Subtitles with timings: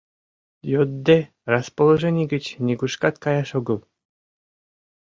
[0.71, 1.17] Йодде,
[1.53, 3.79] расположений гыч нигушкат каяш огыл.